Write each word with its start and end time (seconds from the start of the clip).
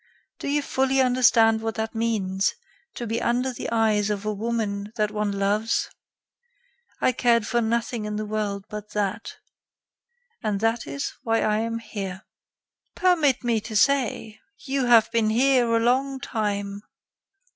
Do 0.39 0.47
you 0.47 0.63
fully 0.63 0.99
understand 0.99 1.61
what 1.61 1.75
that 1.75 1.93
means: 1.93 2.55
to 2.95 3.05
be 3.05 3.21
under 3.21 3.53
the 3.53 3.69
eyes 3.69 4.09
of 4.09 4.25
a 4.25 4.33
woman 4.33 4.91
that 4.95 5.11
one 5.11 5.31
loves? 5.31 5.91
I 6.99 7.11
cared 7.11 7.45
for 7.45 7.61
nothing 7.61 8.05
in 8.05 8.15
the 8.15 8.25
world 8.25 8.65
but 8.67 8.93
that. 8.93 9.35
And 10.41 10.59
that 10.59 10.87
is 10.87 11.13
why 11.21 11.41
I 11.43 11.59
am 11.59 11.77
here." 11.77 12.23
"Permit 12.95 13.43
me 13.43 13.59
to 13.61 13.75
say: 13.75 14.39
you 14.65 14.85
have 14.85 15.11
been 15.11 15.29
here 15.29 15.71
a 15.71 15.79
long 15.79 16.19
time." 16.19 16.81